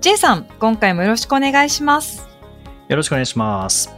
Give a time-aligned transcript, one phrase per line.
[0.00, 2.28] J さん、今回もよろしくお願いします。
[2.86, 3.90] よろしくお願いします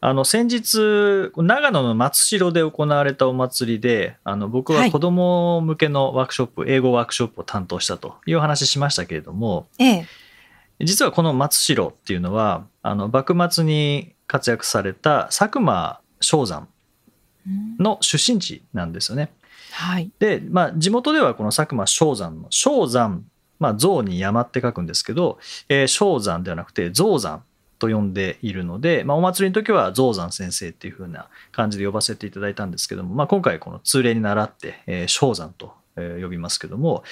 [0.00, 10.06] あの先日長野の松代で行われたお祭りであの僕は子ども向けのワークショップ、英語ワークショップを担当したというお話ししましたけれどもええ。
[10.80, 16.68] 実はこの松代っていうのはあの幕末に活躍された佐久間象山
[17.78, 19.32] の出身地なんですよね。
[19.72, 20.10] はい。
[20.18, 23.24] で、まあ、地元ではこの佐久間象山の象山、
[23.58, 27.42] まあ、象に山って書くんですけど、えー、象山ではなくて象山
[27.78, 37.02] と呼んでいるので、まあ、お祭りの時は象山先生っていう風な感じで呼ばせていただいたんですけども、まあ、今回この通例に倣って、えー、象山と、えー呼びますけども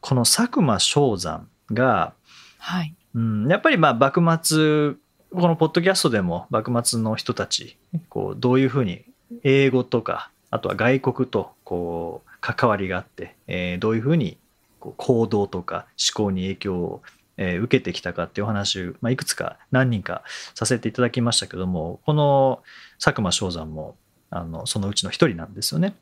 [0.00, 2.12] この佐久間象山が、
[2.58, 2.94] はい。
[3.14, 4.94] うん、やっぱりまあ幕末
[5.32, 7.76] このポッドキャストでも幕末の人たち
[8.08, 9.04] こうどういうふうに
[9.42, 14.38] 英語とかあとは外国とこう関わりがあって、えーどういうふうに
[14.80, 17.02] こう行動とか思考に影響を、
[17.36, 20.22] えー受けてきたかっていうお話を、まあ、いくつか何人か
[20.54, 22.62] させていただきましたけどもこの
[22.98, 23.96] 佐久間象山も
[24.30, 25.94] あのそのうちの一人なんですよね。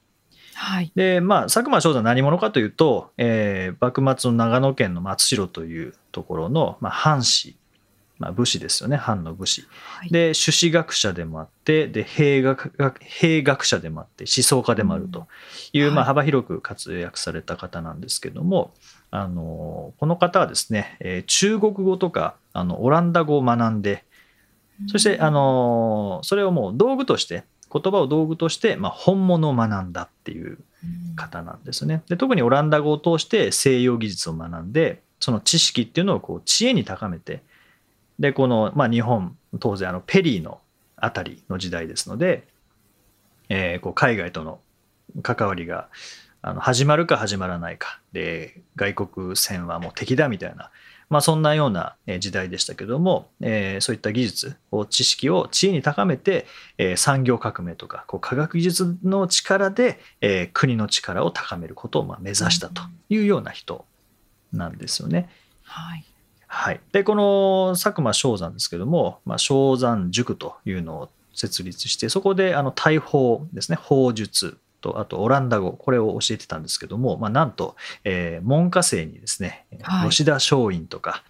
[0.54, 0.92] はい。
[0.94, 7.56] でまあ佐久間象山何者かというと、えー幕末の長野県の松代というところの、まあ、藩士、
[8.24, 8.96] まあ、武士ですよね。
[8.96, 9.66] 藩の武士。
[9.70, 10.08] はい。
[10.08, 15.26] で朱子学者でもあってで兵学学兵学者でもあって思想家でもあると
[15.74, 16.06] いう、まあ、うんはい。
[16.06, 18.72] 幅広く活躍された方なんですけども、
[19.10, 24.04] あのこの方はですね、えー中国語とかあのオランダ語を学んで
[24.88, 31.16] そして、あのそれをもう道具として言葉を道具として、まあ、本物を学んだっていううん。
[31.16, 32.02] 方なんですね。
[32.08, 37.42] で特にオランダ語を通して西洋技術を学んでその知識っていうのをこう知恵に高めて
[38.18, 40.60] でこの、まあ、日本当然あのペリーの
[40.96, 42.46] あたりの時代ですので、
[43.48, 44.60] えーこう海外との
[45.22, 45.88] 関わりが
[46.42, 50.70] あの始まるか始まらないかで外国船はもう敵だみたいな、
[51.08, 56.46] まあ、そんなような時代でしたけども、えーそういった技術を知識を知恵に高めて、
[56.78, 63.84] えー産業革命とかこう科学技術の力で、えー国の力を高めることをまあ目指したというような人
[64.52, 65.28] なんですよね。
[65.62, 66.04] はい。
[66.56, 81.24] はい、でこの佐久間象山ですけども、まあ、象山塾というのを設立してそこであの大法ですね法術とあとオランダ語これを教えてたんですけども、まあ、なんと、えー門下生にですね、はい吉田松陰とか。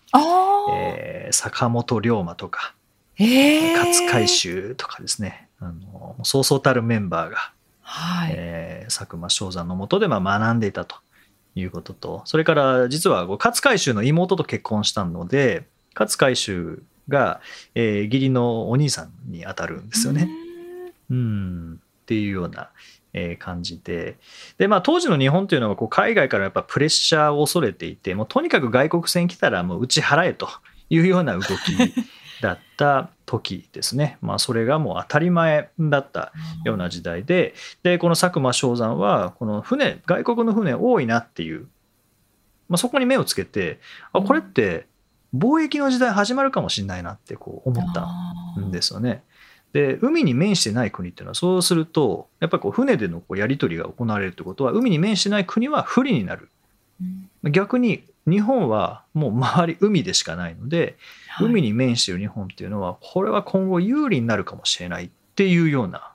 [0.74, 2.74] えー坂本龍馬とか
[3.18, 3.76] ええ。
[3.76, 8.32] 勝海舟とかですねあのそうそうたるメンバーが、はい。
[8.36, 10.96] えー佐久間象山のもとでまあ学んでいたと
[11.54, 12.22] いうことと。
[12.24, 17.40] それから実は勝海舟の妹と結婚したので勝海舟が、
[17.74, 20.28] えー義理のお兄さんにあたるんですよね。
[21.10, 21.80] うん。
[22.02, 22.70] っていうような、
[23.12, 24.16] えー感じで。
[24.58, 30.48] で、まあ、当時の日本というのはこう海外からやっぱプレッシャーを恐れていてもうとにかく外国船来たらもう打ち払えと
[30.90, 31.54] いうような動き
[32.44, 34.18] だった時ですね。
[34.20, 36.30] まあ、それがもう当たり前だった
[36.66, 41.66] ような時代ででこの佐久間象山はこの船外国の船多いなっていう、
[42.68, 43.80] まあ、そこに目をつけて
[44.12, 44.86] あこれって
[45.34, 48.06] 貿易の時代始まるかもしれないなってこう思った
[48.60, 49.22] んですよね。
[49.72, 56.50] で海に面してない国っていうのはそうするとやっぱりこう船でのこうやり取りが行われるってことは海に面してない国は不利になる。
[57.00, 57.52] うん。
[57.52, 60.96] 逆に日本はもう周り海でしかないので
[61.28, 66.12] はい海に面している日本っていうのはこれは今後有利になるかもしれないっていうような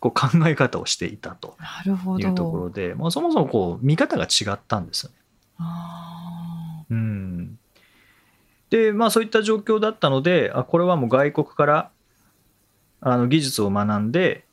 [0.00, 1.56] こう考え方をしていたと。
[2.18, 5.16] いうところで、まあ、そもそもこう見方が違ったんですよね。
[5.58, 7.58] あうん、
[8.70, 11.90] でまあそういった状況だったのであこれはもう外国から
[13.00, 14.44] あの技術を学んで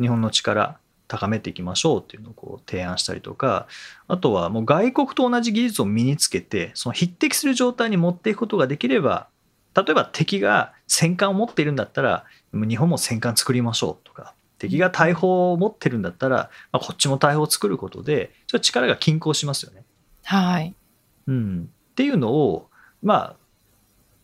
[0.00, 0.79] 日本の力
[1.10, 3.66] 高めていきましょうっていうのをこう提案したりとか
[4.06, 9.26] あとはもう外国と同じ技術を身につけてその匹敵する状態に持っていくことができれば
[9.74, 12.24] 例えば敵が戦艦を持っているんだったら
[12.54, 19.82] 日本も戦艦作りましょうとか敵が大砲を持ってるんだったら、まあ、こっちも大砲を作ることでそれは力が均衡しますよね。
[20.22, 20.74] はい。
[21.26, 22.68] うん、っていうのを
[23.02, 23.34] ま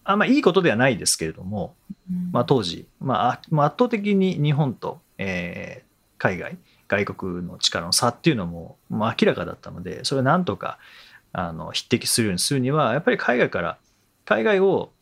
[0.05, 1.75] ああんまいいことではないですけれども、
[2.09, 5.87] うんまあ、当時、まあ、あまあ圧倒的に日本と、えー
[6.19, 10.79] 海外外国の力の差っていうのももう明らかだったのでそれをなんとか
[11.33, 13.79] あの匹敵するようにするにはやっぱり海外から
[14.25, 14.93] 海外を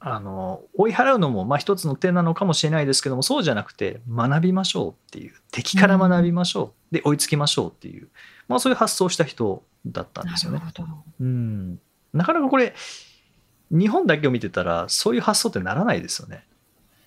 [0.00, 8.08] あの追い払うのもまあ一つの手なのかもしれないですけどもそうじゃなくて学びましょうっていう敵から学びましょう、で追いつきましょうっていう、
[8.48, 10.62] まあ、そういう発想をした人だったんですよね。
[11.20, 11.78] うん
[12.14, 12.74] なかなかこれ
[13.70, 16.44] 日本だけを見てたらそういう発想ってならないですよね。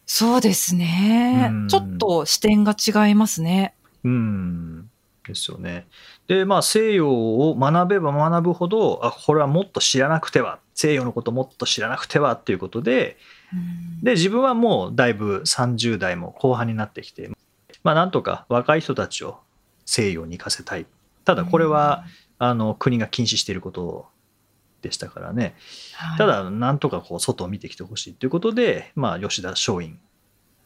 [0.06, 1.51] そうですね。
[1.69, 3.74] ちょっと視点が違いますね。
[4.04, 4.90] うん。
[5.30, 5.88] ですよね。
[6.28, 13.18] で、まあ、西洋を学べば学ぶほど、あ、これはもっと知らなくては、西洋のこともっと知らなくてはっていうことで、
[14.04, 17.30] で、自分はもうだいぶ30代も後半になってきて、
[17.84, 19.40] まあ、なんとか若い人たちを
[19.86, 20.86] 西洋に行かせたい。
[21.25, 22.06] ただ、これは、
[22.38, 24.07] あの、国が禁止していること
[24.81, 25.56] でしたからね。
[25.94, 29.96] はい、ただ、なんとかこう、外を見てきてほしいということで、まあ、吉田松陰、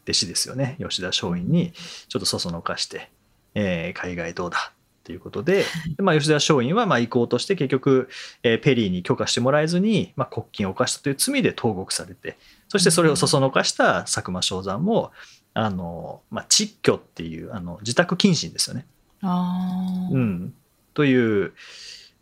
[0.04, 0.76] 弟子ですよね。
[0.80, 3.10] 吉田松陰に、ちょっとそそのかして、
[3.54, 4.72] えー、海外どうだ？
[5.04, 5.64] ということで、
[5.98, 8.08] まあ、吉田松陰はまあ意向として結局、
[8.42, 15.12] えー、ペリーに許可してもらえずに、まあ、国禁を犯したという罪で投獄されてそしてそれをそそのかした佐久間象山も
[15.52, 18.86] あの、まあ、窒居っていうあの自宅謹慎ですよね。
[19.22, 20.54] うん、
[20.94, 21.52] という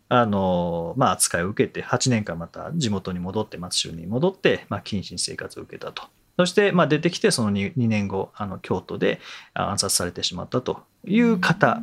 [0.09, 6.03] あの、まあ、扱いを受けて8年間また地元に戻って松州に戻って、まあ、謹慎生活を受けたと。
[6.37, 9.19] そして、まあ、出てきてその 2, 2年後あの京都で
[9.53, 11.81] 暗殺されてしまったという方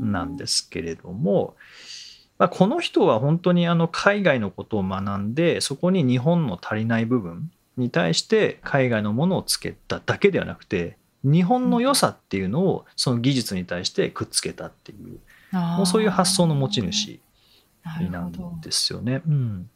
[0.00, 1.56] なんですけれども、
[2.38, 15.18] まあ、この人は本当にあの海外のことを学んでそこに日本の足りない部分に対して海外のものをつけただけではなくて日本の良さっていうのをその技術に対してくっつけたっていう
[15.52, 17.20] もうそういう発想の持ち主
[18.10, 19.22] なんですよね。
[19.26, 19.70] うん、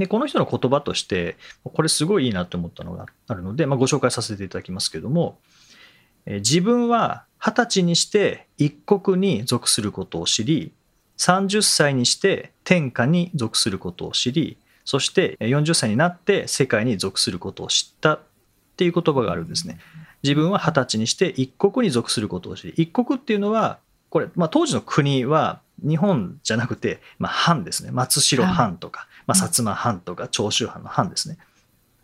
[0.00, 5.38] でこの人の言葉としてこれすごいいいなと思ったのがあるので、まあ、ご紹介させていただきますけども
[6.26, 10.72] え自分は二十歳にして一国に属することを知り
[11.18, 18.20] 30歳にして天下に属することを知りそして40歳になって世界に属することを知ったっ
[18.76, 19.78] ていう言葉があるんですね。
[20.22, 31.38] 自分は二十歳にして一国に属することを知り一国っていうのはこれ、まあ、当時の国は日本じゃなくて、まあ、藩ですね松代藩とか、まあ、薩摩藩とか長州藩の藩ですね。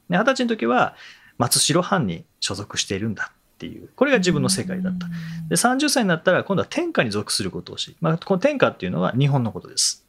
[0.09, 0.95] 二十歳の時は
[1.39, 3.89] 松代藩に所属しているんだっていう。
[3.97, 5.09] これが自分の世界だった。
[5.49, 10.07] で30歳になったら今度は天下に属することをし、まあ、この天下っていうのは日本のことです、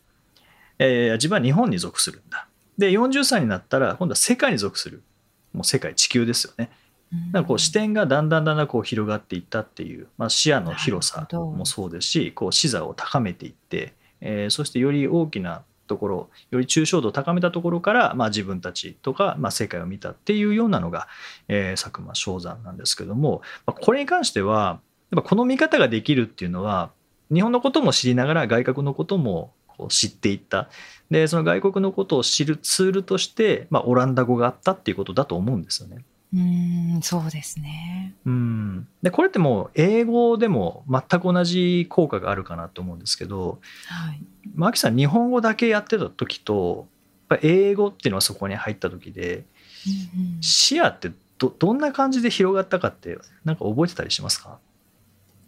[0.77, 2.47] えー、自分は日本に属するんだ。
[2.77, 5.01] で40歳になったら今度は世界に属する。
[5.53, 6.69] もう世界地球ですよね。
[7.31, 21.07] なんかこう視点がだんだんだんだんこう広がっていったっていう、まあ、視野の広さもそうですしこう視座を高めていって、えー、そしてより大きなところより抽象度を高めたところから、まあ、自分たちとか、まあ、世界を見たっていうようなのが、
[21.47, 24.79] えー、佐久間象山なんですけども、まあ、これに関しては
[25.11, 26.91] やっぱこの見方ができるっていうのは
[27.33, 30.69] 日本のことも知りながら外国のこともこう知っていった
[31.11, 36.03] でその外国のことを知るツールとして、まあ、オランダ語があったっていうことだと思うんですよね。
[36.33, 38.13] うんそうですね。
[38.25, 38.87] うん。
[39.01, 44.21] でこれってもう英語でも全く同じ効果があるかなと思うんですけど、はい、
[44.53, 46.87] マキさん日本語だけやってた時と
[47.29, 49.45] やっぱ英語っていうのはそこに入った時で、
[50.15, 54.59] うんうん、視野ってどどんな感じで広がったかってなんか覚えてたりしますか？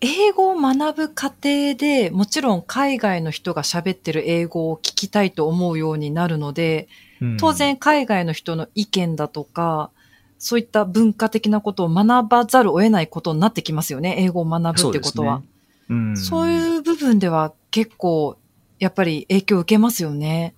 [0.01, 6.87] 英語を学ぶ過程でもちろん海外の人が喋ってる英語を聞きたいと思うようになるので、
[7.19, 9.91] うん、当然海外の人の意見だとか
[10.39, 14.15] そういった文化的なことを学ばざるを得ないことになってきますよね。
[14.19, 15.43] 英語を学ぶってことは。
[15.87, 18.37] そう、ねうん、そういう部分では結構、
[18.79, 20.55] やっぱり影響を受けますよね。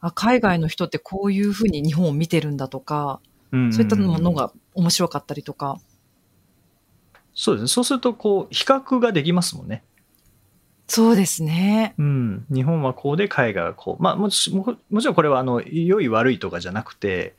[0.00, 5.80] あ海外の人ってこういうふうに日本を見てるんだとか、そういったものが面白かったりとか。
[7.34, 7.68] そうですね。
[7.68, 9.82] そうすると、こう、比較ができますもんね。
[10.86, 11.94] そうですね。
[11.98, 12.46] うん。
[12.52, 14.02] 日本はこうで、海外はこう。
[14.02, 17.34] まあもち、もちろんこれは、あの、良い悪いとかじゃなくて、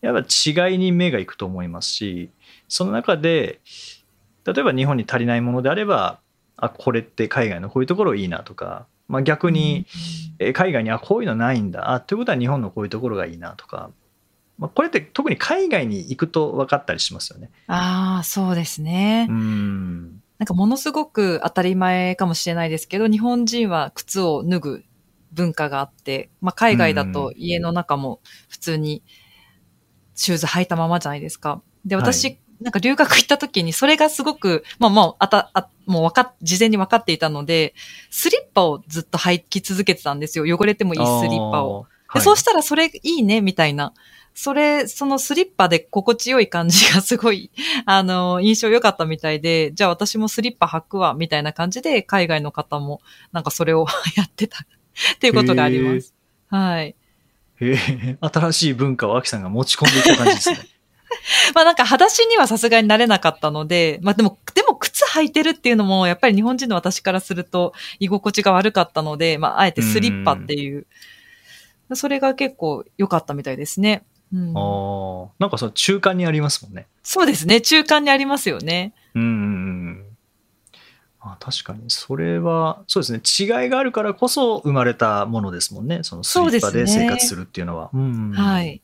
[0.00, 2.30] やっぱ違いに目がいくと思いますし
[2.68, 3.60] その中で
[4.44, 6.20] 例えば日本に足りないものであれば
[6.56, 9.86] あこれって海外のこういうところいいなとか、まあ、逆に
[10.54, 13.90] 海外にあこういうのないんだあということは日本のこういうところがいいなとか、
[14.58, 17.50] まあ、これって特に海外に行くと分かったりしますよね。
[17.66, 19.26] ああそうですね。
[19.28, 24.84] うんなんかものすごく当たり前かもしれないですけど日本人は靴を脱ぐ
[25.32, 29.25] 文化があって、まあ、海外だと家の中も普通に、うん
[30.16, 31.62] シューズ履いたままじゃないですか。
[31.84, 37.74] で、私、はい、なんか留学行った時にそれがすごく、まあもう、あた、あ、もうわか事前に分かっていたので、
[38.10, 40.58] スリッパをずっと履き続けてたんですよ。
[40.58, 41.84] 汚れてもいいスリッパを。
[41.84, 43.92] で、はい、そうしたらそれいいね、みたいな。
[44.36, 47.50] それ、そのスリッパで心地よい感じがすごい、
[47.86, 53.00] あの、印象良かったみたいで、じゃあ私もスリッパ履くわ、みたいな感じで、海外の方も
[53.32, 56.14] なんかそれを やってたっていうことがあります。
[56.48, 56.94] はい。
[57.58, 60.58] 新しい文化をアキさんが持ち込んでいった感じですね。
[61.54, 70.86] まあなんか裸足にはさすがになれなかったので、まあでも、でも靴履いてるっていうのも、やっぱり日本人の私からすると居心地が悪かったので、まああえてスリッパっていう、
[71.94, 74.04] それが結構良かったみたいですね。
[74.32, 76.86] うん、ああ、なんかその中間にありますもんね。
[77.02, 77.60] そうですね。
[77.60, 78.92] 中間にありますよね。
[79.14, 80.05] うんうんうん。
[81.32, 83.62] あ確かに、それは、そうですね。
[83.62, 86.00] 違いがあるからこそ生まれたものですもんね。
[86.02, 87.90] そのスリッパで生活するっていうのは。
[87.92, 88.80] うんはい。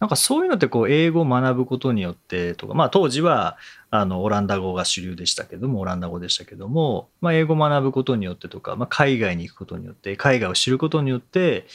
[0.00, 3.56] なんかそういうのってこう英語を学ぶことによってとか、まあ当時は
[3.90, 11.66] あのオランダ語が主流でしたけども、オランダ語でしたけども、まあ英語を学ぶことによってとか、まあ海外に行くことによって、海外を知ることによって、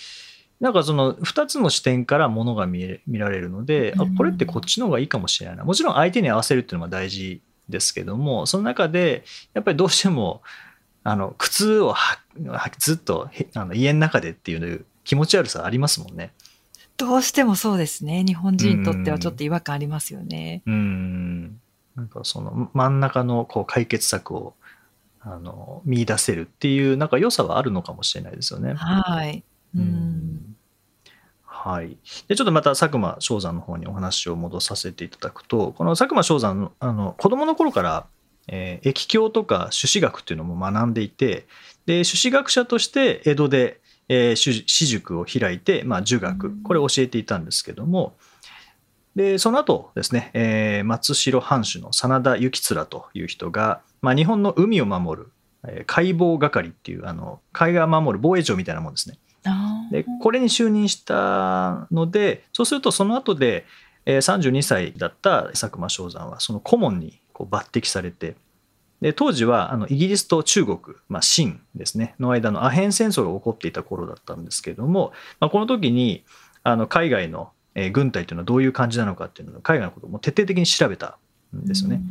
[0.60, 5.64] なんかその2つの視点からものが見え見られるので、あうんこれってこっちの方がいいかもしれないな。
[5.64, 9.24] もちろん相手に合わせるっていうのが大事ですけども、その中で
[9.54, 10.42] やっぱりどうしても
[11.04, 11.96] あの靴を
[12.78, 16.34] ずっとへあの家の中でっていう気持ち悪さありますもんね。
[16.98, 18.24] どうしてもそうですね。
[18.26, 20.62] 日本人にとってはちょっと違和感ありますよね。
[20.66, 21.60] うん
[21.96, 24.54] なんかその真ん中のこう解決策を
[25.22, 28.74] あの見出せるっていうなんか良さはあるのかもしれないですよね。
[28.74, 29.44] はい。
[29.76, 29.80] う。
[29.80, 30.56] うんん
[31.62, 31.98] はい、
[32.30, 38.06] でちょっとまた佐久間象山の方にお話を戻させていただくとこの佐久間象山のあの子供の頃から、
[38.48, 41.48] えー、易経とか朱子学っていうのも学んでいて
[41.86, 48.14] で朱子学者として江戸で、えー、朱私塾を開いて、まあ、儒学これを教えていたんですけども
[49.18, 55.32] でその後ですね、えー松代藩主の真田幸貫という人が、まあ、日本の海を守る、
[55.68, 59.18] えー海防係っていうあの海岸を守る防衛庁みたいなもんですね。
[59.92, 63.66] でこれに就任したのでそうするとその後で、
[64.06, 68.36] えー32歳だった佐久間象山はその顧問にこう抜擢されて
[69.02, 76.24] で当時はあのイギリスと中国、まあ、清ですねの間のアヘン戦争が起こっていた頃だったんですけれども、まあ、この時に
[76.64, 81.18] あの海外のえー軍隊というのはどういう感じなのかっていうのを海外のことをもう徹底的に調べた
[81.56, 82.02] んですよね。。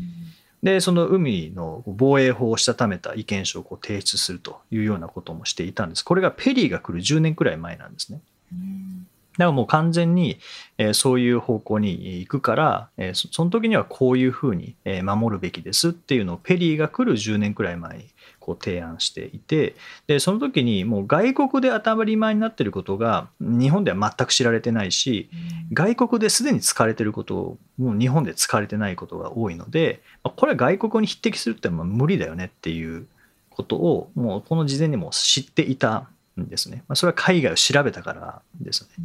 [0.62, 6.04] でその海の防衛法をしたためた意見書をこう提出するというようなこともしていたんです。
[6.04, 8.20] これがペリーが来る10年くらい前なんですね。
[8.52, 9.06] うん
[9.38, 10.38] だからもう完全に、
[10.78, 18.04] えーそういう方向に行くから、えーそその時にはこういうふうに、えー守るべきですっていうのをペリーが来る10年くらい前に
[18.48, 19.76] こう提案していて
[20.06, 25.28] でその時にもう外国で当たり前になっていることが日本では全く知られてないし
[25.74, 33.06] 外国ですでに使われていることをもう日本で使われてないことが多いのでまあこれは外国に匹敵するってのは無理だよねっていう
[33.50, 36.08] ことをもうこの事前にも知っていた
[36.40, 36.84] んですね。
[36.88, 38.86] まあ、それは海外を調べたからですよ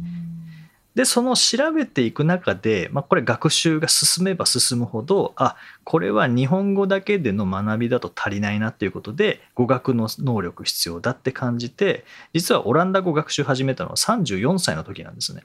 [0.94, 15.42] でその調べていく中で、まあ、これ学習が進めば進むほどあこれは日本語だけでの学びだと足りないなっていうことで語学の能力必要だって感じて実はオランダ語学習始めたのは34歳の時なんですね。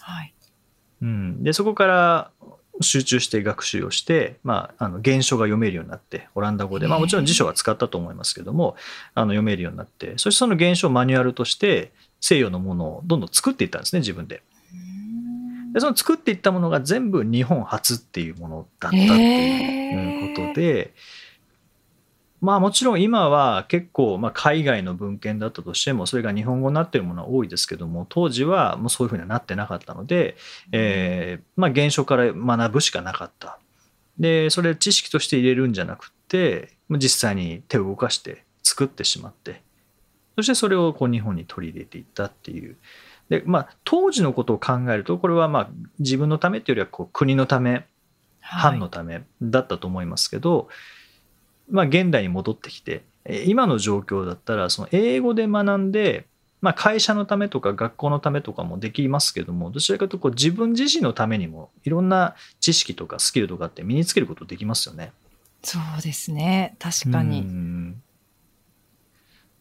[0.00, 0.34] はい。
[1.02, 2.30] うん、でそこから
[2.80, 8.76] 集中して学習をして、まあ、あの原書が読めるようになってオランダ語で、まあ、もちろん辞書は使ったと思いますけども
[9.14, 14.42] あの読めるようになってそしてその原書をマニュアルとして西洋のものをどんどん作っていったんですね自分で。
[15.72, 20.92] でその作っていったものが全部日本初っていうものだったっていうことで、
[22.40, 30.36] まあもちろん今は結構まあ海外の文献だったとしてもそれが日本語になってるものは多いですけども当時はもうそういうふうにはなってなかったので、
[30.72, 33.58] えーまあ原書から学ぶしかなかった。
[34.18, 39.62] でそれ知識として入れるんじゃなくって実際に手を動かして作ってしまって
[40.36, 42.76] そしてそれをこう日本に取り入れていったっていう。
[43.32, 47.86] でまあ、当時のことを考えるとこれはまあ自分のためっていうよりはこう国のため
[48.42, 50.68] 藩のためだったと思いますけど、
[51.70, 56.26] まあ、現代に戻ってきてえ今の状況だったらその英語で学んで、
[56.60, 65.10] まあ、会社のためとか学校のためとかもできますけどもどちらかというとこう自分自身のためにもいろんな知識とかスキルとかって身につけることできますよね。
[65.62, 66.76] そうですね。
[66.78, 67.40] 確かうに。
[67.40, 68.02] ん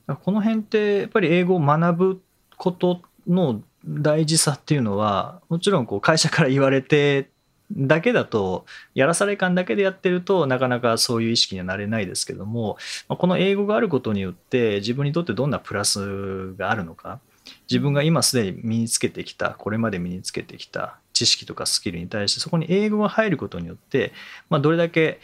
[0.07, 2.21] この辺ってやっぱり英語を学ぶ
[2.57, 7.29] ことの大事さっていうのはもちろんこう会社から言われて
[7.71, 17.19] だけだとやらされ感だけでやってるとなかなかそういう意識にはなれないですけどもこの英語があることによって自分にとってどんなプラスがあるのか
[17.69, 24.11] 自分が今すでに身につけてきたこれまで身につけてきた知識とかスキルに対してそこに英語が入ることによって、
[24.49, 25.19] まあ、どれだけ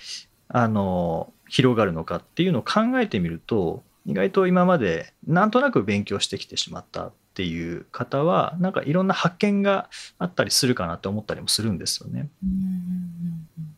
[0.49, 7.11] あの広がるのかっていうのを考えてみると意外と今までなんとなく勉強してきてしまった。
[7.37, 12.29] っっていう方はなんかいろんな発見があったりするかなと思ったりもするんですよね。
[12.43, 13.73] うんうんうん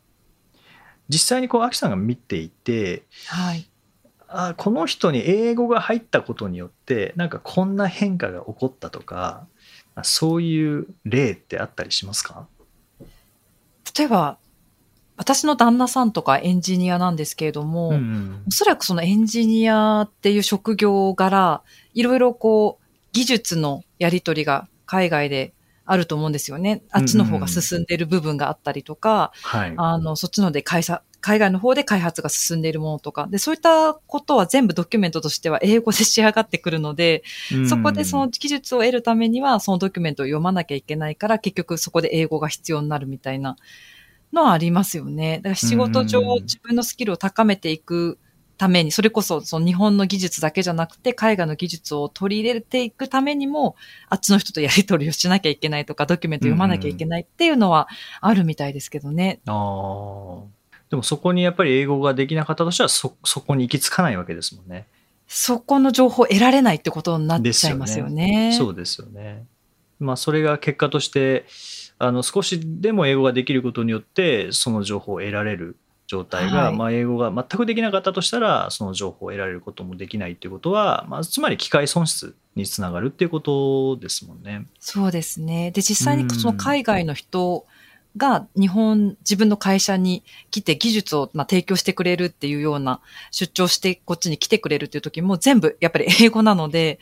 [1.10, 3.68] 実際にこうアキさんが見ていてはい。
[4.28, 9.46] あこの人に英語が入ったことによってなんかこんな変化が起こったとか
[9.94, 12.46] あそういう例ってあったりしますか？
[13.98, 14.38] 例えば、
[15.18, 21.62] 私の旦那さんとかエンジニアなんですけれども、うんおそらくそのエンジニアっていう職業柄、
[21.92, 22.79] いろいろこう、
[23.12, 25.52] 技術のやり取りが海外で
[25.84, 26.82] あると思うんですよね。
[26.90, 29.74] あっちの方が進んでいる部分があったりとか、はい。
[29.76, 37.24] あの、そっちので会社、海外の方で開発が進んでいるものとか、で、そういったことは全部ドキュメントとしては英語で仕上がってくるので、
[37.68, 43.56] そこでその技術を得るためには、そのドキュメントを読まなきゃいけないから、結局そこで英語が必要になるみたいな
[44.32, 45.38] のはありますよね。
[45.38, 46.42] だから仕事上うん。
[46.42, 48.18] 自分のスキルを高めていく
[48.60, 53.74] ために、それこそその日本の技術だけじゃなくて、海外の技術を取り入れていくためにも、
[54.10, 57.88] あっちの人とやり取りをしなきゃいけないとか、ドキュメント読まなきゃいけないっていうのは
[58.20, 59.40] あるみたいですけどね。
[59.46, 60.42] あー
[60.90, 64.86] でもそこにやっぱり英語ができなかったとしたらそそこに行き着かないわけですもんね。
[65.26, 68.52] そこの情報を得られないってことになっちゃいますよね。
[68.58, 69.46] そうですよね。
[70.00, 71.46] まあそれが結果として
[71.98, 75.76] あの少しでも英語ができることによってその情報を得られる
[76.10, 84.66] 状態が、はいまあ、英語が全くできなかったとしたらその情報を得られることもできないっていうことは、まあ、つまり機械損失につながるっていうことですもんね。
[84.80, 85.70] そうですね。
[85.70, 87.64] で、実際にその海外の人
[88.16, 93.00] が日本、自分の会社に来て技術をまあ提供してくれるっていうような
[93.30, 96.98] 出張してこっちに来てくれるっていう時も全部やっぱり英語なので、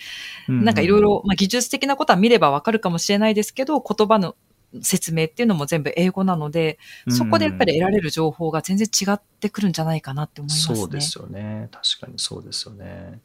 [0.49, 4.37] なんかいろいろ、まあ、技術的なことは見ればわかるかもしれないですけど、言葉の
[4.83, 10.77] 説明っていうのも全部英語なので、そこでやっぱり得られる情報が全然違ってくるんじゃないかなって思いますね。
[10.77, 11.69] そうですよね。
[11.73, 13.21] 確かにそうですよね。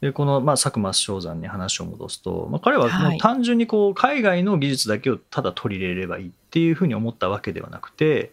[0.00, 8.32] で、この、まあ、佐久間翔山に話を戻すと、まあ、彼はもはいう単純にこう、海外の技術だけをただ取り入れればいいっていうふうに思ったわけではなくて、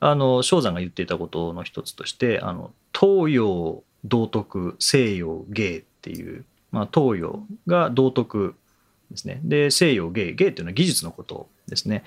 [0.00, 8.56] あの、翔山が言っていたことの一つとして、あの、東洋道徳、西洋芸っていう、まあ、東洋が道徳
[9.12, 9.40] ですね。
[9.44, 12.04] で、西洋芸、芸っていうのは技術のことですね。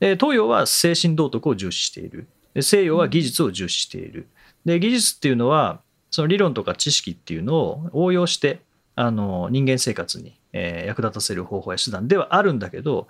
[0.00, 2.26] で、東洋は精神道徳を重視している。
[2.54, 4.28] で西洋は技術を重視している。
[4.64, 5.80] で、技術っていうのは、
[6.10, 8.60] その理論とか知識っていうのを応用して、
[8.94, 13.08] あの、人間生活に、役立たせる方法や手段ではあるんだけど、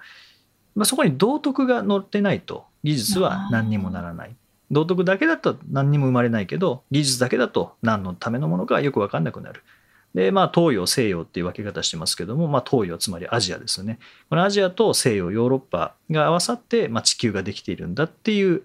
[0.74, 4.36] まあ、そこに道徳が載ってないと技術は何にもならない。
[4.70, 9.62] 道徳だけだと何にも生まれないけど、技術だけだと何のためのものかよく分かんなくなる。
[10.16, 13.98] で、まあ、東洋、西洋っていう分け方してますけども、まあ、東洋、つまりアジアですよね。
[14.30, 18.62] このアジアと西洋、ヨーロッパが合わさって、まあ、地球ができているんだっていう、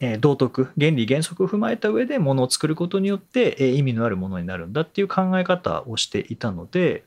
[0.00, 7.04] えー道徳、原理原則を踏まえた上でものを作ることによって、えー意味のあるものになるんだっていう考え方をしていたので、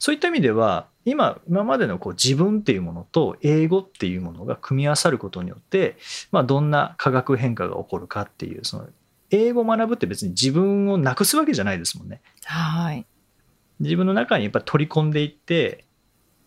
[0.00, 5.98] そういった意味では、今、今までのこう自分っていうものと英語っていうものが組み合わさることによって、
[6.32, 8.88] まあ、どんな化学変化が起こるかっていう、その
[9.30, 12.22] 英語を学ぶって別に自分をなくすわけじゃないですもんね。
[12.44, 13.06] はい。
[13.80, 15.84] 自分の中にやっぱり取り込んでいって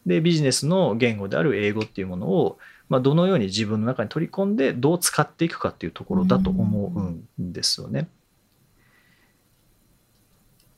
[0.05, 2.57] でビジネスの言語である英語っていうものを、
[2.89, 6.93] まあ、どのように自分の中に取り込んでどう使っていくかっていうところだと思
[7.39, 8.07] うんですよね。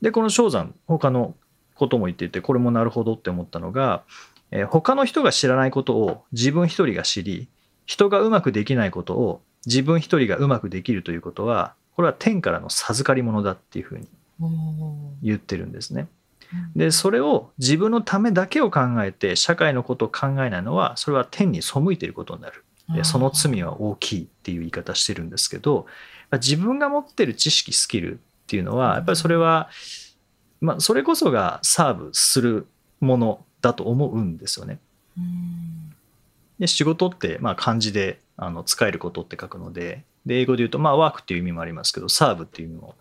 [0.02, 1.36] でこの正山他の
[1.76, 4.04] ことも言っていてこれもなるほどって思ったのが、
[4.52, 7.48] えー他の人が知らないことを自分一人が知り
[7.86, 14.08] 人がうまくできないことを自分一人がうまくできるということはこれは天からの授かり物だっていうふうに
[15.22, 16.08] 言ってるんですね。
[16.76, 22.64] でそれを自分のためだけを考えて社会のことを考えないのはそれは天に背いていることになる。
[22.94, 25.86] でその罪は大きいっていう言い方してるんですけど
[26.30, 29.70] まあ自分が持ってる知識スキルっていうのはやっぱりそれは、
[30.60, 32.68] まあ、それこそがサーブする
[33.00, 34.80] ものだと思うんですよね。
[35.18, 35.96] うん。
[36.60, 42.96] で仕事ってまあ漢字であの使えることって書くのでで英語で言うとまあワークっていう意味もありますけどサーブっていう意味も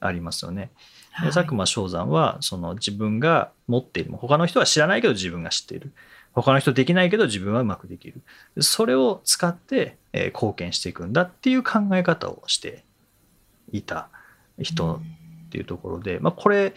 [0.00, 0.70] ありますよね。
[1.18, 1.32] ではい。
[1.32, 5.92] 佐久間翔山はその自分が持っている他の人は知らないけど自分が知っている。
[6.32, 8.20] 他の人できないけど自分はうまくできる。
[8.54, 12.84] でそれを使って、えー貢献していくんだっていう考え方をして
[13.72, 14.08] いた
[14.58, 15.00] 人
[15.46, 16.74] っていうところで、まあ、これ、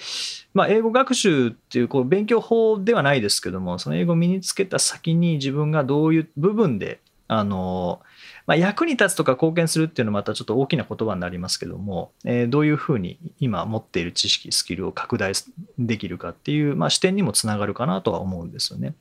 [0.53, 8.01] まあ、英語学習っていうこう勉強法ではないですけどもその英語を身につけた先に自分がどういう部分であの、
[8.45, 15.33] まあ、役に立つとか貢献するっていうのはまたちょっと大きな言葉になりますけども、えーどういうふうに今持っている知識スキルを拡大
[15.79, 18.93] できるかっていう、まあ、視点にもつながるかなとは思うんですよね。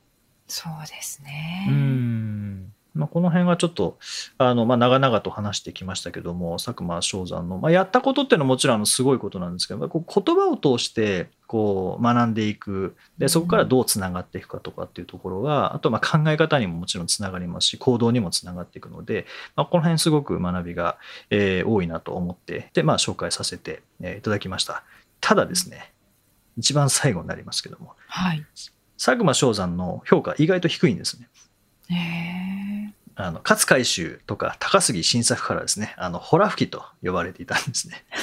[0.47, 1.67] そうですね。
[1.69, 3.97] うんまあ、この辺はちょっと
[4.37, 12.95] あの、まあ、長々と話してきましたけども佐久間象山の、まあ、やったことっていうのはもちろんあのすごいことなんですけど、まあ、こう言葉を通してこう学んでいく。
[13.17, 19.25] でそこからどうつながっていくかとかっていうところはあとまあ考え方にももちろんつながりますし行動にもつながっていくので、
[19.55, 20.97] まあ、この辺すごく学びが、
[21.29, 24.83] えー、多いなと思ってで、まあ、紹介させて、えー、いただきました。
[25.21, 25.93] ただですね
[26.57, 28.45] 一番最後になりますけども、はい、
[28.97, 31.27] 佐久間象山の評価意外と低いんですね。
[31.89, 32.62] へ
[33.15, 38.03] あの勝海舟とか高杉晋作からですねあのホラ吹きと呼ばれていたんですね。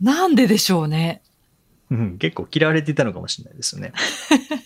[0.00, 1.22] なんででしょうね。
[1.90, 3.92] うん、結構嫌われていたのかもしれないですよね。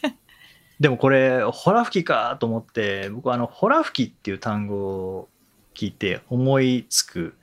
[0.81, 5.29] でもこれホラ吹きかと思って僕はあのホラ吹きっていう単語を
[5.75, 7.35] 聞いて思いつく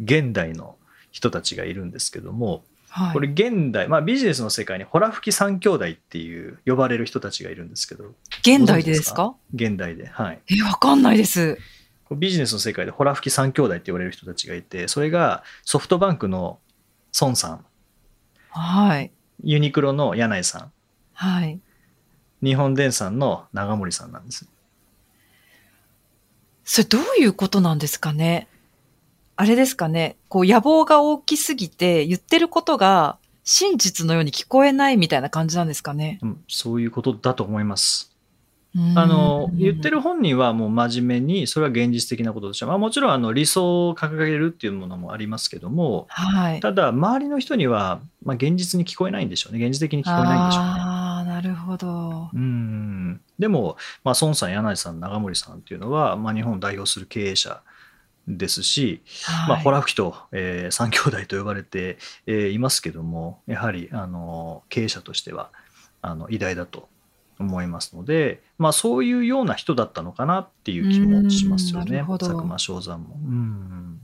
[0.00, 0.76] 現代の
[1.10, 8.14] 人たちがいるんですけどもはい、これ現代、まあ、ビジネスの世界にホラ吹き三兄弟っていう呼ばれる人たちがいるんですけど。
[8.40, 9.34] 現代でですか？
[9.54, 10.40] 現代ではい。
[10.50, 11.58] えわかんないです。
[12.16, 16.58] ビジネスの世界でホラ吹き三兄弟って言われる人たちがいてそれがソフトバンクの
[17.20, 17.64] 孫さん。
[18.50, 19.10] はい。
[19.44, 20.72] ユニクロの柳井さん。
[21.12, 21.60] はい。
[22.42, 24.48] 日本電産の長森さんなんです
[26.64, 28.46] それどういうことなんですかね
[29.40, 36.18] あれですかね、こう野望が大きすぎて言ってることが真実のように聞こえないみたいな感じなんですかね。
[36.22, 38.12] うん、そういうことだと思います。
[38.96, 50.70] あの言ってる本人はもう真面目にそれは現実的なこととして、まあ、もちろんあの理想を掲げるっていうものもありますけども、はい、ただ周りの人には、まあ、現実に聞こえないんでしょうね現実的に聞こえないんでしょうね。
[50.70, 57.62] あなるほどうんでも、まあ、孫さん柳井さん長森さんっていうのは、まあ、日本を代表する経営者
[58.36, 65.50] ですし、はい、まあ、ホラ吹きと、えー、三兄弟と呼ばれて、えー、いますけどもやはりあの経営者としては
[66.02, 66.88] あの偉大だと
[67.38, 73.14] 思いますので、まあ、そういうような人だったのかなっていう気もしますよね佐久間象山も。
[73.14, 74.00] うん。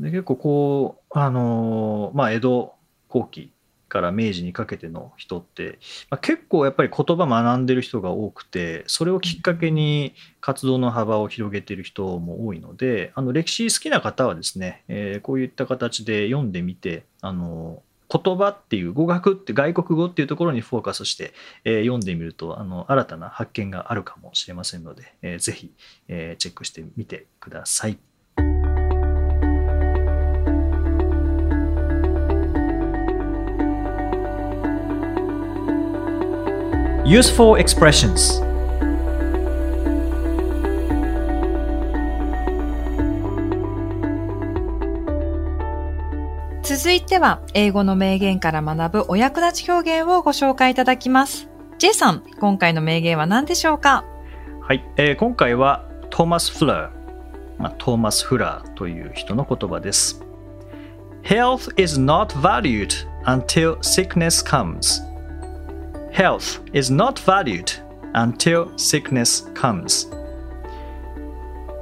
[0.00, 2.74] で結構こうあの、まあ、江戸
[3.08, 3.52] 後期
[3.94, 5.78] から明治にかけての人って、
[6.10, 21.32] まあ、結構やっぱり言葉学んでる人が多くてそれをきっかけに活動の幅を広げてる人も多いのであの歴史好きな方はですね、えー、こういった形で読んでみてあの言葉っていう語学って外国語っていうところにフォーカスして、
[21.64, 25.72] えー、読んでみるとあの新たな発見があるかもしれませんので、えー、ぜひ、
[26.08, 27.96] えー、チェックしてみてください。
[37.06, 38.42] Useful expressions
[46.62, 51.50] 続いては英語の名言から学ぶお役立ち表現をご紹介いただきます。
[51.78, 54.06] J さん、今回の名言は何でしょうか？
[54.62, 60.24] はい、えー、今回はトーマス・フラー、まあ、トーマス・フラーという人の言葉です。
[61.22, 65.02] Health is not valued until sickness comes.
[66.14, 67.72] Health is not valued
[68.14, 70.08] until sickness comes.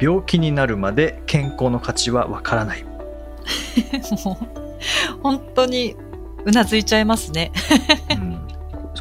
[0.01, 2.85] 病気になるまで健康の価値はわからない。
[4.25, 4.47] もう
[5.23, 5.97] 本当に
[6.47, 7.53] うなずいちゃいますね
[8.11, 8.41] うん、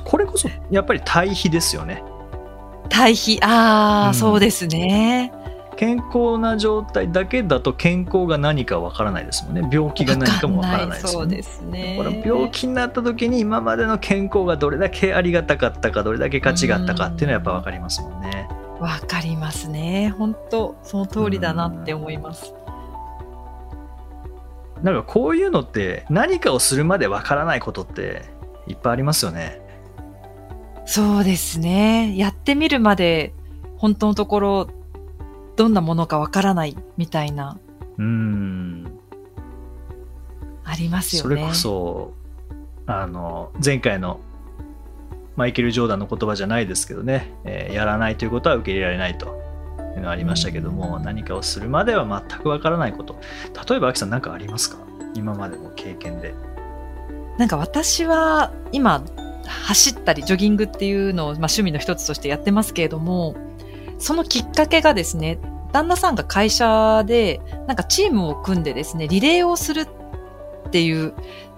[0.03, 2.03] これこそやっぱり対比ですよね。
[2.89, 5.31] 対比ああ、うん、そうですね。
[5.81, 11.41] 健康な状態だけだと健康が何かわからないですもんね病気が何かもわからないですもんね。
[11.41, 18.47] そうですねこれ病気になった時に今までの健康がどれだけありがたかったかどれだけ価値があったかっていうのはやっぱ分かりますもんね。
[18.79, 22.53] わかりますね本当その通りだなって思います。
[24.83, 28.21] なんかこういうのって何かをするまでわからないことって
[28.67, 29.59] いっぱいありますよね。
[30.85, 32.15] そうですね。
[32.17, 33.33] やってみるまで
[33.77, 34.80] 本当のところ
[35.55, 37.59] どんなものかわからないみたいな。
[37.97, 38.99] うん。
[40.63, 41.35] ありますよね。
[41.35, 42.13] それこそ、
[42.87, 44.19] あの、前回の
[45.35, 49.29] マイケル・ジョーダンの言葉じゃないですけどね、えー、やらないということは受け入れられないとい
[49.95, 53.19] うのがありましたけども、何かをするまでは全くわからないこと。
[53.69, 54.77] 例えば、アキさん何かありますか？
[55.13, 56.33] 今までの経験で。
[57.37, 59.03] なんか私は今、
[59.45, 63.35] 走ったりジョギングっていうのを、まあ、趣味の一つとしてやってますけれども、
[64.01, 65.39] そのきっかけがですね、
[65.71, 69.87] 旦那さんが会社で、なんかチームを組んでですね、リレーをする
[70.67, 71.13] っていう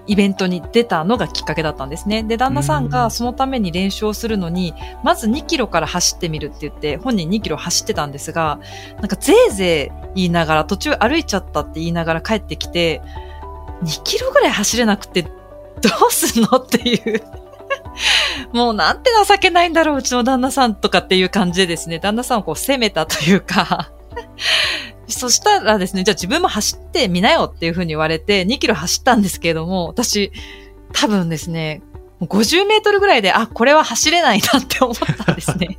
[0.05, 2.23] イベントに出たのがきっかけだったんですね。
[2.23, 8.59] で、旦那さんがそのために練習をするのに、まず2キロから走ってみるって言って、本人2キロ走ってたんですが、
[8.97, 13.01] なんかぜいぜい言いながら、途中歩いちゃったって言いながら帰ってきて、
[13.83, 15.29] 2キロぐらい走れなくてど
[16.09, 17.23] うすんのっていう
[18.53, 23.91] もうなんて情けないんだろう、うちの旦那さんとかっていう感じでですね、旦那さんをこう責めたというか、
[25.07, 30.31] そしたらですね、じゃあ自分も走ってみなよっていうふうに言われて、2キロ走ったんですけれども、私、
[30.93, 31.81] 多分ですね、
[32.21, 35.77] 50メートルぐらいで、あ、これは走れないなって思ったんですね。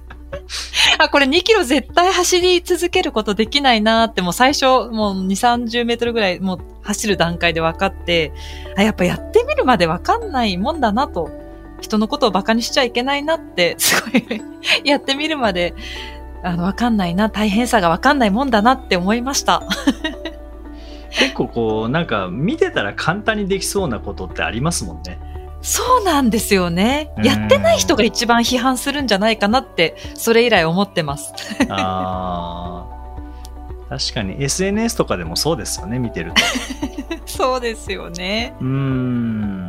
[0.99, 8.33] あ、これ2キロ絶対走り続けることできないなって、もう最初、もう2、30メートルぐらい、もう走る段階で分かって、
[8.77, 11.31] あ、やっぱやってみるまで分かんないもんだなと、
[11.85, 14.43] 人のことを馬鹿にしちゃいけないなって、 すごい
[14.85, 15.75] やってみるまで、
[16.43, 19.63] あの、分かんないな、大変さが分かんないもんだなって思いました。
[21.13, 25.19] 結構こう、なんか見てたら簡単にできそうなことってありますもんね。
[25.61, 27.11] そうなんですよね。
[27.23, 31.33] やってない人が一番批判するんじゃないかなって、それ以来思ってます。
[31.71, 32.95] ああ。
[33.89, 36.43] 確かに SNS とかでもそうですよね、見てると。
[37.27, 38.55] そうですよね。
[38.61, 39.67] うん。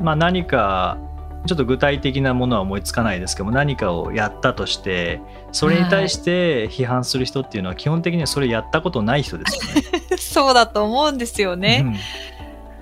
[0.00, 0.98] まあ何か、
[1.46, 5.20] ちょっと具体的なものは思いつかないですけども何かをやったとして
[5.52, 10.16] それに対して批判する人っていうのは基本的にはそれやったことない人ですよね。
[10.16, 11.84] そうだと思うんですよね。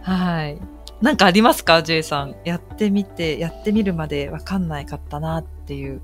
[0.06, 0.58] うん、はい。
[1.02, 2.36] なんかありますか ?J さん？
[2.44, 6.00] やってみて、やってみるまでわかんないかったなっていう。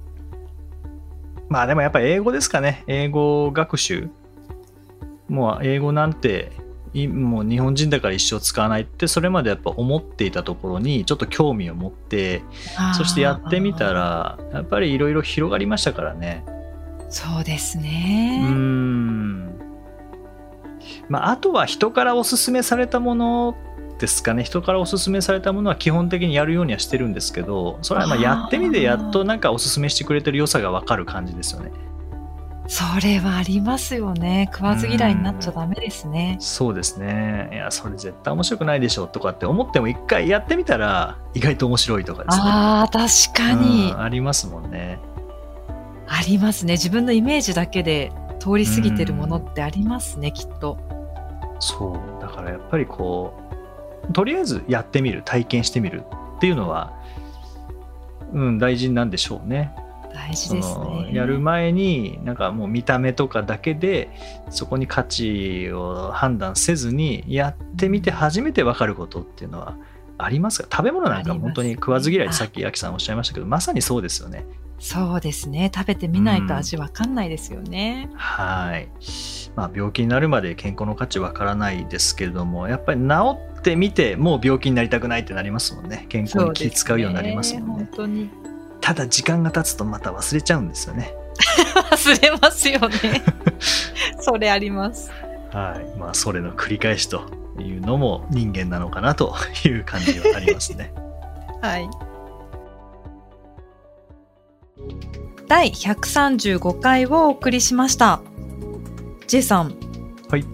[1.49, 2.83] まあでもやっぱり英語ですかね。
[2.88, 4.11] 英語学習。
[5.29, 6.51] もう英語なんて、
[7.06, 12.42] もう日本人だから一生使わないってそれまでやっぱ思っていたところにちょっと興味を持って
[12.96, 16.44] そしてやってみたらやっぱりいろいろ広がりましたからね。
[17.11, 18.46] そうですね。
[18.50, 19.58] うん。
[21.08, 23.56] まああとは人からおすすめされたもの
[23.98, 24.44] ですかね。
[24.44, 31.70] 人からおすすめされたものは基本的にやるようにはしてるんですけどそれはまあやってみてやっとなんかおすすめしてくれてる良さが分かる感じですよね。
[32.70, 34.50] それはありますよね。
[34.52, 36.37] 食わず嫌いになっちゃダメですね。
[36.38, 37.48] そうですね。
[37.50, 42.42] いや、それ絶対面白くないでしょとかって思っても一回やってみたら意外と面白いとかですね。
[42.44, 44.98] ああ、確かに、ありますもんね。
[46.07, 46.74] ありますね。
[46.74, 50.76] 自分のイメージだけで通り過ぎてるものってありますね、きっと。
[51.61, 52.20] そう。
[52.20, 53.33] だからやっぱりこ
[54.11, 56.04] う、とりあえずやってみる体験してみる
[56.37, 56.92] っていうのは、
[58.35, 59.74] うん、大事なんでしょうね。
[60.12, 61.11] 大事ですね。
[61.12, 64.11] やる前になんかもう見た目とかだけで
[64.51, 69.77] そこに価値を判断せずにやってみて初めて分かることっていうのは
[70.18, 70.68] ありますか？
[70.71, 74.44] 食べ物なんか本当に食わず嫌いでさっき焼さんおっしゃいましたけどまさにそうですよね。
[74.81, 78.09] そうですね食べてみないと味わかんないですよね。
[78.12, 78.88] うん、はい
[79.57, 88.31] まあ、病気になるまで健康の価値わからないですけれどもやっぱり治ってみてもう病気になりたくないってなりますもんね健康に気使うようになりますもんね、ね、
[88.88, 91.12] ただ時間が経つとまた忘れちゃうんですよね
[91.92, 93.22] 忘れますよね
[94.18, 95.11] それあります
[95.53, 97.20] はいまあそれの繰り返しと
[97.59, 99.35] いうのも人間なのかなと
[99.66, 100.90] いう感じはありますね
[101.61, 101.90] はい
[105.48, 108.20] 第135回をお送りしました。
[109.27, 109.74] J さん。
[110.29, 110.44] はい。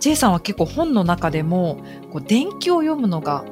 [0.00, 3.44] J さんは結構本の中でも、こう伝記を読むのが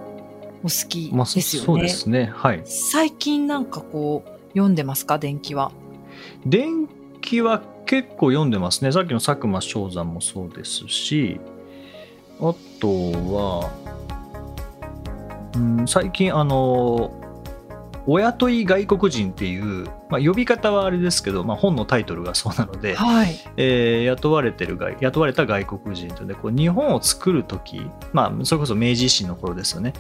[0.63, 1.67] お好きですよね。
[1.67, 2.33] そうですね。
[2.35, 2.63] はい。
[2.65, 5.19] 最近なんかこう、読んでますか？
[5.19, 5.73] 伝記は。
[6.45, 6.89] 伝
[7.21, 8.93] 記は結構読んでますね。
[8.93, 11.41] さっきの佐久間象山もそうですし、
[12.41, 13.71] あとは、
[15.55, 17.17] うん、最近あの、
[18.07, 27.83] 親問い外国人っていう、まあ、呼び方はあれですけど、まあ、本のタイトルがそうなので、はい、えー、雇われてる雇われた外国人とでこう日本を作る時、
[28.15, 29.93] まあ、それこそ明治維新の頃ですよね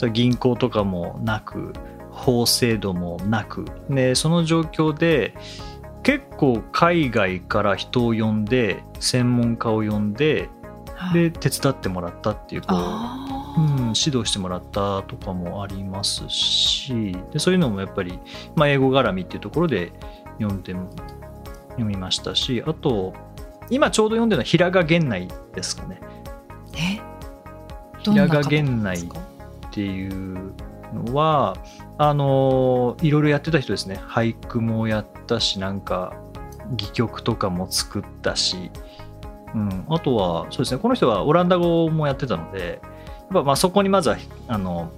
[0.00, 1.74] それ銀行とかもなく
[2.10, 3.66] 法制度もなく。
[3.90, 5.34] でその状況で
[6.02, 10.48] 結構海外から人を呼んで専門家を呼んで
[11.12, 17.14] で手伝ってもらったっていうこううん、指導してもらったとかもありますし。
[17.32, 18.18] でそういうのもやっぱり、
[18.56, 19.92] まあ、英語絡みっていうところで
[20.38, 23.12] 読んで読みましたしあと
[23.68, 26.00] 今ちょうど読んでるのは平賀源内ですかね。
[26.74, 27.00] え？
[28.02, 29.06] 平賀源内
[29.70, 30.52] っていう
[30.92, 31.56] のは
[31.98, 34.00] あのいろいろやってた人ですね。
[34.06, 36.14] 俳句もやったしなんか
[36.72, 38.70] 戯曲とかも作ったし、
[39.54, 40.80] うん、あとはそうですね。
[40.80, 42.80] この人はオランダ語もやってたので
[43.32, 44.90] ぱまあそこにまずはあの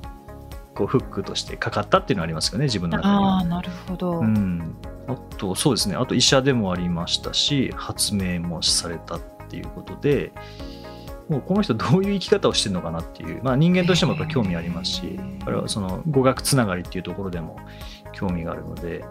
[0.74, 4.74] こうフックとしてかかったっていうのはありますよね自分の中にああなるほど、うん、
[5.06, 5.96] あとそうですね。
[5.96, 10.32] あと医者でもありましたし発明もされたっていうことで
[11.28, 17.56] もうこの人どういう生き方をしてるのかなっていう、まあ、人間としてもやっぱ興味ありますしあれはその語学つながりっていうところでも
[18.12, 19.04] 興味があるので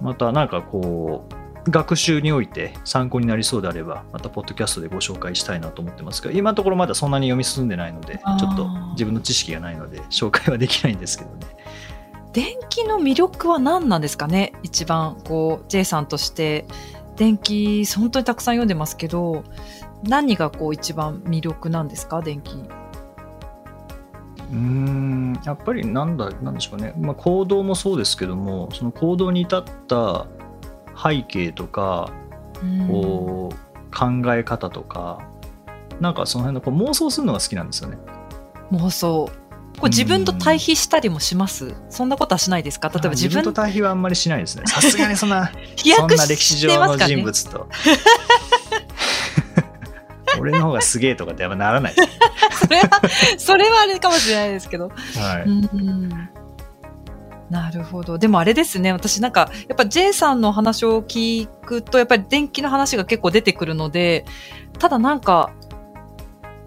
[0.00, 1.34] またなんかこう
[1.70, 11.46] 学習において参考になりそうであれば、またポッドキャストでご紹介したいなと思ってますが、今のところまだそんなに読み進んでないので、ちょっと自分の知識がないので、紹介はできないんですけどね。
[12.70, 14.54] 気の魅力は何なんですかね？
[14.62, 16.64] 一番、こう、J さんとして、
[17.16, 19.44] 電気、本当にたくさん読んでますけど、
[20.02, 22.22] 何がこう一番魅力なんですか？
[22.22, 22.54] 電気。
[24.52, 25.40] うん。
[25.44, 30.26] やっぱりなんだなんでしょうね、まあ、行動もそうですけどもその行動に至った
[31.00, 32.10] 背景とか
[32.88, 33.56] こう
[33.96, 35.22] 考え方とか
[36.00, 37.98] なんかその辺のこう妄想するのが好きなんですよね。
[38.72, 39.30] 妄想。
[39.78, 42.88] これ自分と対比したりもします、そんなことはしないですか？
[42.88, 43.42] 例えば自分。
[43.44, 44.64] と対比はあんまりしないですね。
[44.66, 45.50] さすがにそんな、
[45.96, 47.68] そんな歴史上の人物と。
[50.40, 51.94] 俺の方がすげえとかってやっぱならない
[52.58, 52.88] それは、
[53.38, 54.88] それはあれかもしれないですけど。
[54.88, 54.94] は
[55.46, 55.48] い。
[55.48, 56.30] うん
[57.50, 58.16] なるほど。
[58.16, 58.92] でもあれですね。
[58.92, 64.24] 私なんか、やっぱ J さんの話を聞くと、やっぱり電気の話が結構出てくるので、
[64.78, 65.50] ただなんか、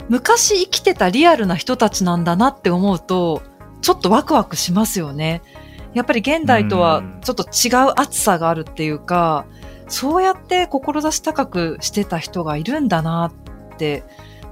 [0.10, 3.42] 昔生きてたリアルな人たちなんだなって思うと、
[3.82, 5.42] ちょっとワクワクしますよね。
[5.94, 9.46] やっぱり現代とはちょっと違う熱さがあるっていうか、
[9.88, 13.43] そうやって志高くしてた人がいるんだなって、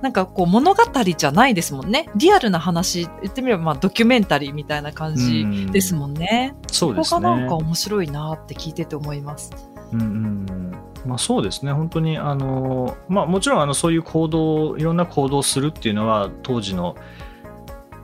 [0.01, 2.10] なんかこう物語じゃないですもんね。
[2.15, 6.55] リアルな話、言ってみればまあドキュメンタリーみたいな感じですもんね。
[6.69, 7.21] うそうですね。
[7.21, 9.51] ここがなんか面白いなって聞いてて思います。
[9.93, 10.71] うんうん
[11.05, 16.95] まあ、そうですね、本当にあの、まあ、もちろんあのそういう行動、いろんな行動をするっていうのは、当時の、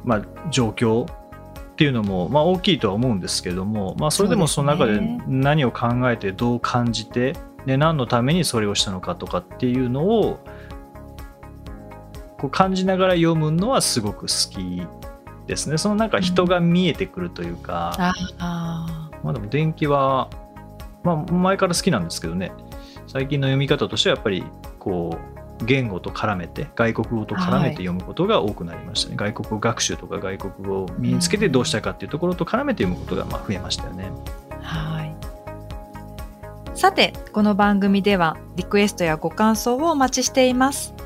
[0.04, 10.40] まあ、状況っていうのも、まあ、大きいとは思うんですけども、まあ、それでもその中で何を考えて、どう感じて、で何のためにそれをしたのかとかっていうのを、
[12.40, 14.86] こう感じながら読むのはすごく好き
[15.48, 15.78] ですね。
[15.78, 18.04] そのなんか人が見えてくるというか、うん、
[18.40, 20.30] あまあでも電気は、
[21.04, 22.52] まあ前から好きなんですけどね、
[23.08, 24.44] 最近の読み方としてはやっぱり
[24.80, 25.18] こ
[25.62, 34.12] う言語と絡めて外国語と絡めて読むことが多くなりましたね、はい、外国語学習とか外国語を身につけてどうしたかっていうところと絡めて読むことがまあ増えましたよね。
[34.62, 35.08] はい
[36.76, 40.97] さてこの番組ではリクエストやご感想をお待ちしています。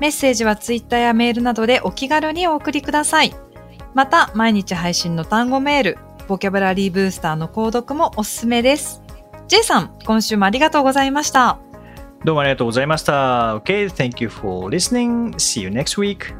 [0.00, 3.34] メッセージはツイッターやメールなどでお気軽にお送りください。
[3.94, 9.02] また、毎日配信の単語メール、ボキャブラリーブースターの購読もおすすめです。
[9.48, 11.58] J さん、今週もありがとうございました。
[12.24, 13.56] どうもありがとうございました。
[13.58, 15.32] Okay, thank you for listening.
[15.34, 16.34] See you next week.